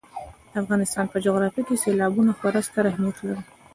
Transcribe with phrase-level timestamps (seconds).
[0.51, 3.41] د افغانستان په جغرافیه کې سیلابونه خورا ستر اهمیت لري.